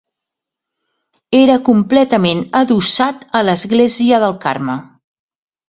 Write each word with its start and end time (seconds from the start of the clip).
Era 1.39 1.57
completament 1.67 2.41
adossat 2.63 3.29
a 3.41 3.45
l'església 3.51 4.23
del 4.27 4.37
Carme. 4.49 4.81